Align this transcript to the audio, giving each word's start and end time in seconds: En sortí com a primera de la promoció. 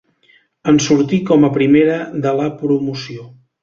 En 0.73 0.79
sortí 0.85 1.21
com 1.29 1.47
a 1.51 1.53
primera 1.59 2.01
de 2.27 2.37
la 2.43 2.53
promoció. 2.67 3.33